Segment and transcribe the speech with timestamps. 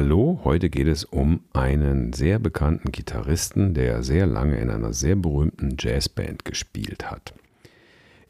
[0.00, 5.16] Hallo, heute geht es um einen sehr bekannten Gitarristen, der sehr lange in einer sehr
[5.16, 7.34] berühmten Jazzband gespielt hat.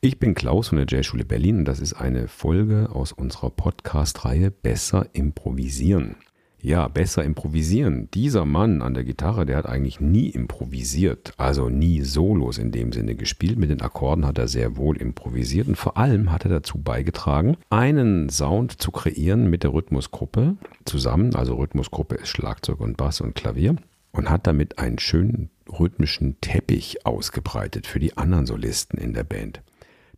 [0.01, 4.51] Ich bin Klaus von der Jazzschule Berlin und das ist eine Folge aus unserer Podcast-Reihe
[4.51, 6.17] Besser improvisieren.
[6.61, 8.09] Ja, besser improvisieren.
[8.12, 12.93] Dieser Mann an der Gitarre, der hat eigentlich nie improvisiert, also nie Solos in dem
[12.93, 13.59] Sinne gespielt.
[13.59, 17.57] Mit den Akkorden hat er sehr wohl improvisiert und vor allem hat er dazu beigetragen,
[17.71, 21.36] einen Sound zu kreieren mit der Rhythmusgruppe zusammen.
[21.36, 23.77] Also Rhythmusgruppe ist Schlagzeug und Bass und Klavier
[24.11, 29.63] und hat damit einen schönen rhythmischen Teppich ausgebreitet für die anderen Solisten in der Band.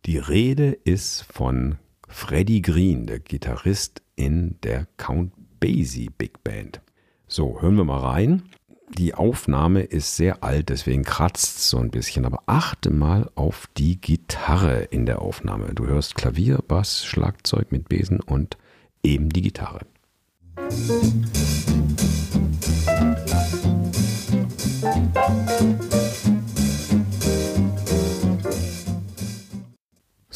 [0.07, 1.75] Die Rede ist von
[2.07, 6.81] Freddie Green, der Gitarrist in der Count Basie Big Band.
[7.27, 8.43] So, hören wir mal rein.
[8.97, 13.67] Die Aufnahme ist sehr alt, deswegen kratzt es so ein bisschen, aber achte mal auf
[13.77, 15.73] die Gitarre in der Aufnahme.
[15.73, 18.57] Du hörst Klavier, Bass, Schlagzeug mit Besen und
[19.01, 19.85] eben die Gitarre.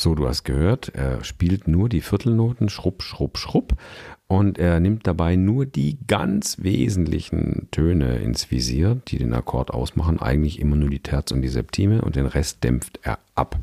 [0.06, 3.74] So, du hast gehört, er spielt nur die Viertelnoten, schrupp, schrupp, schrupp.
[4.28, 10.20] Und er nimmt dabei nur die ganz wesentlichen Töne ins Visier, die den Akkord ausmachen.
[10.20, 13.60] Eigentlich immer nur die Terz und die Septime und den Rest dämpft er ab.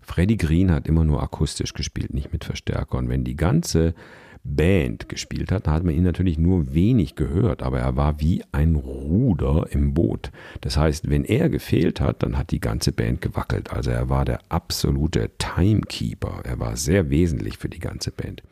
[0.00, 2.96] Freddie Green hat immer nur akustisch gespielt, nicht mit Verstärker.
[2.96, 3.94] Und wenn die ganze
[4.42, 8.76] Band gespielt hat, hat man ihn natürlich nur wenig gehört, aber er war wie ein
[8.76, 10.30] Ruder im Boot.
[10.60, 13.72] Das heißt, wenn er gefehlt hat, dann hat die ganze Band gewackelt.
[13.72, 16.42] Also er war der absolute Timekeeper.
[16.44, 18.42] Er war sehr wesentlich für die ganze Band.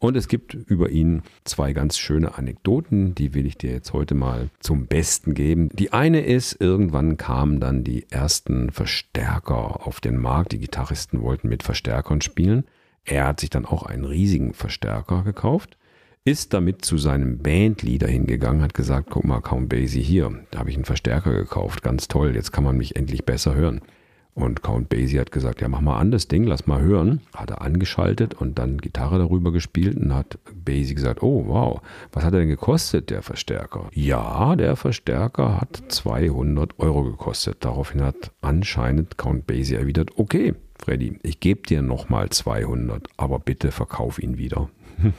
[0.00, 4.14] Und es gibt über ihn zwei ganz schöne Anekdoten, die will ich dir jetzt heute
[4.14, 5.70] mal zum Besten geben.
[5.72, 10.52] Die eine ist, irgendwann kamen dann die ersten Verstärker auf den Markt.
[10.52, 12.64] Die Gitarristen wollten mit Verstärkern spielen.
[13.04, 15.78] Er hat sich dann auch einen riesigen Verstärker gekauft,
[16.24, 20.68] ist damit zu seinem Bandleader hingegangen, hat gesagt, guck mal, Count Basie hier, da habe
[20.68, 23.80] ich einen Verstärker gekauft, ganz toll, jetzt kann man mich endlich besser hören.
[24.38, 27.22] Und Count Basie hat gesagt, ja, mach mal an das Ding, lass mal hören.
[27.34, 31.80] Hat er angeschaltet und dann Gitarre darüber gespielt und hat Basie gesagt, oh wow,
[32.12, 33.88] was hat er denn gekostet, der Verstärker?
[33.92, 37.64] Ja, der Verstärker hat 200 Euro gekostet.
[37.64, 43.72] Daraufhin hat anscheinend Count Basie erwidert, okay, Freddy, ich gebe dir nochmal 200, aber bitte
[43.72, 44.70] verkauf ihn wieder.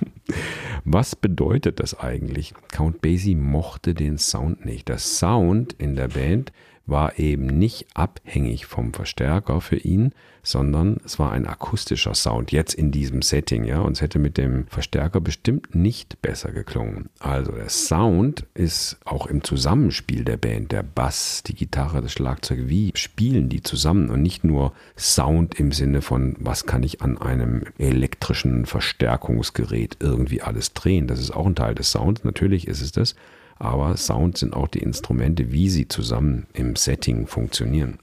[0.85, 2.53] Was bedeutet das eigentlich?
[2.71, 4.88] Count Basie mochte den Sound nicht.
[4.88, 6.53] Der Sound in der Band
[6.89, 10.13] war eben nicht abhängig vom Verstärker für ihn,
[10.44, 14.38] sondern es war ein akustischer Sound jetzt in diesem Setting, ja, und es hätte mit
[14.38, 17.09] dem Verstärker bestimmt nicht besser geklungen.
[17.19, 22.59] Also der Sound ist auch im Zusammenspiel der Band, der Bass, die Gitarre, das Schlagzeug,
[22.63, 27.17] wie spielen die zusammen und nicht nur Sound im Sinne von, was kann ich an
[27.17, 31.07] einem elektrischen Verstärkungsgerät irgendwie alles drehen.
[31.07, 33.16] Das ist auch ein Teil des Sounds, natürlich ist es das,
[33.59, 37.99] aber Sound sind auch die Instrumente, wie sie zusammen im Setting funktionieren.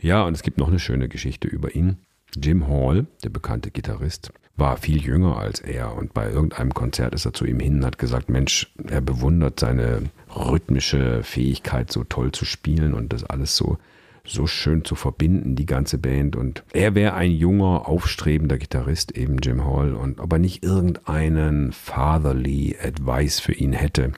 [0.00, 1.98] Ja, und es gibt noch eine schöne Geschichte über ihn.
[2.34, 7.24] Jim Hall, der bekannte Gitarrist, war viel jünger als er und bei irgendeinem Konzert ist
[7.24, 10.04] er zu ihm hin und hat gesagt, Mensch, er bewundert seine
[10.34, 13.78] rhythmische Fähigkeit, so toll zu spielen und das alles so
[14.24, 16.36] so schön zu verbinden, die ganze Band.
[16.36, 22.76] Und er wäre ein junger, aufstrebender Gitarrist, eben Jim Hall, und aber nicht irgendeinen fatherly
[22.80, 24.12] Advice für ihn hätte.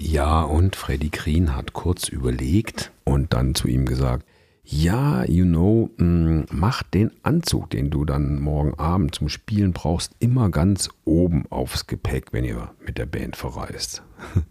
[0.00, 4.24] Ja, und Freddy Green hat kurz überlegt und dann zu ihm gesagt,
[4.62, 10.12] ja, you know, mm, mach den Anzug, den du dann morgen Abend zum Spielen brauchst,
[10.20, 14.02] immer ganz oben aufs Gepäck, wenn ihr mit der Band verreist.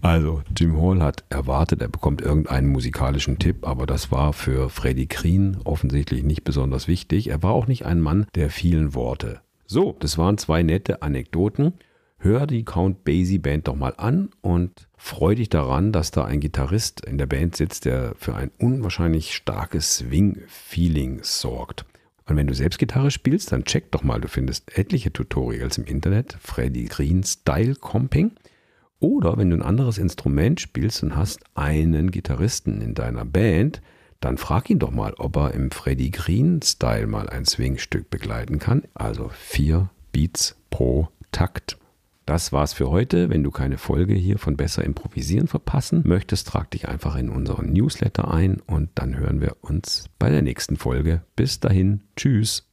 [0.00, 5.06] Also, Jim Hall hat erwartet, er bekommt irgendeinen musikalischen Tipp, aber das war für Freddy
[5.06, 7.28] Green offensichtlich nicht besonders wichtig.
[7.28, 9.40] Er war auch nicht ein Mann der vielen Worte.
[9.66, 11.74] So, das waren zwei nette Anekdoten
[12.26, 16.40] hör die Count Basie Band doch mal an und freu dich daran, dass da ein
[16.40, 21.86] Gitarrist in der Band sitzt, der für ein unwahrscheinlich starkes Swing-Feeling sorgt.
[22.26, 25.84] Und wenn du selbst Gitarre spielst, dann check doch mal, du findest etliche Tutorials im
[25.84, 28.32] Internet, Freddy Green Style Comping.
[28.98, 33.80] Oder wenn du ein anderes Instrument spielst und hast einen Gitarristen in deiner Band,
[34.18, 38.58] dann frag ihn doch mal, ob er im Freddy Green Style mal ein Swingstück begleiten
[38.58, 38.82] kann.
[38.94, 41.76] Also vier Beats pro Takt.
[42.26, 43.30] Das war's für heute.
[43.30, 47.72] Wenn du keine Folge hier von Besser Improvisieren verpassen möchtest, trag dich einfach in unseren
[47.72, 51.22] Newsletter ein und dann hören wir uns bei der nächsten Folge.
[51.36, 52.68] Bis dahin, tschüss.